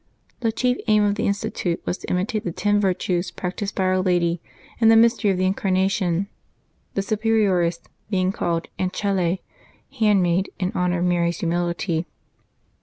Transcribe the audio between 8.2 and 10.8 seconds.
called" Ancelle," handmaid, in